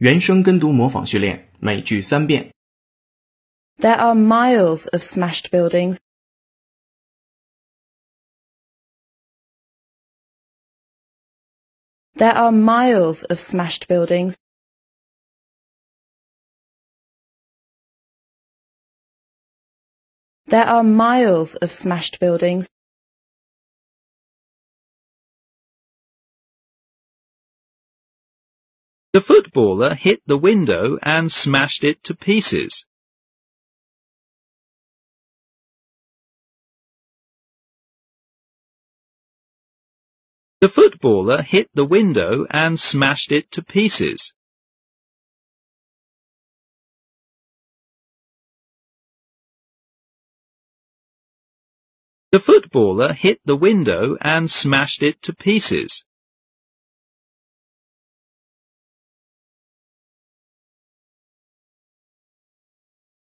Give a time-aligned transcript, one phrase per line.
[0.00, 2.52] 原声跟读模仿训练，每句三遍。
[3.78, 5.98] There are miles of smashed buildings.
[12.16, 14.36] There are miles of smashed buildings.
[20.48, 22.68] There are miles of smashed buildings.
[29.13, 32.85] The footballer hit the window and smashed it to pieces.
[40.61, 44.31] The footballer hit the window and smashed it to pieces.
[52.31, 56.05] The footballer hit the window and smashed it to pieces.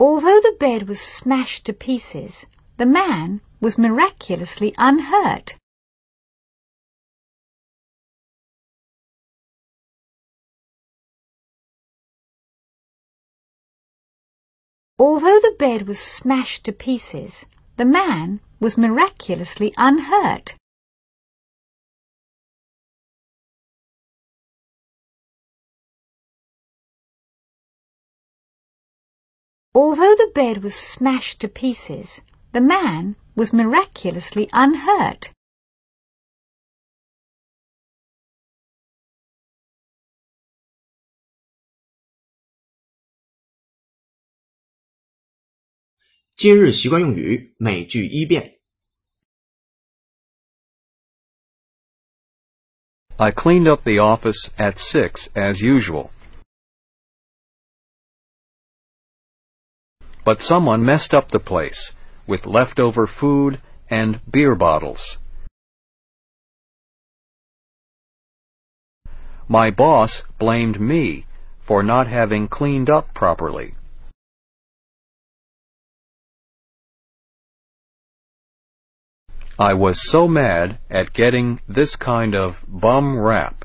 [0.00, 5.56] Although the bed was smashed to pieces, the man was miraculously unhurt.
[15.00, 17.44] Although the bed was smashed to pieces,
[17.76, 20.54] the man was miraculously unhurt.
[29.77, 35.31] Although the bed was smashed to pieces, the man was miraculously unhurt.
[46.35, 48.59] 今日习惯用语，每句一遍。
[53.15, 56.11] I cleaned up the office at six as usual.
[60.28, 61.94] But someone messed up the place
[62.26, 65.16] with leftover food and beer bottles.
[69.48, 71.24] My boss blamed me
[71.60, 73.74] for not having cleaned up properly.
[79.58, 83.64] I was so mad at getting this kind of bum rap.